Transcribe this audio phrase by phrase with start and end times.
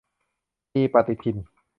[0.73, 1.37] ปีปฏิทิน